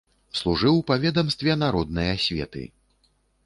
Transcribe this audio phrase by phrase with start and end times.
[0.39, 2.69] Служыў па ведамстве народнай асветы.